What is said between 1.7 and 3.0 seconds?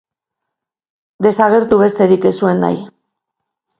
besterik ez zuen nahi.